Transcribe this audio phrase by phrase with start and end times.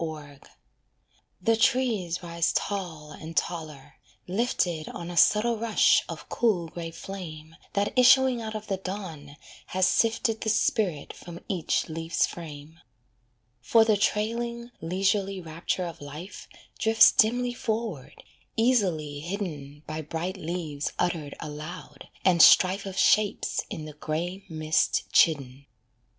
[0.03, 0.45] COROT
[1.39, 7.55] The trees rise tall and taller, lifted On a subtle rush of cool grey flame
[7.73, 9.37] That issuing out of the dawn
[9.67, 12.79] has sifted The spirit from each leaf's frame.
[13.61, 16.47] For the trailing, leisurely rapture of life
[16.79, 18.23] Drifts dimly forward,
[18.57, 25.03] easily hidden By bright leaves uttered aloud, and strife Of shapes in the grey mist
[25.13, 25.67] chidden.